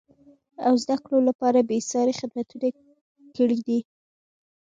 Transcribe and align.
او 0.67 0.73
زده 0.83 0.95
کړو 1.03 1.19
لپاره 1.29 1.67
بېسارې 1.69 2.13
خدمتونه 2.21 2.67
کړیدي. 3.35 3.79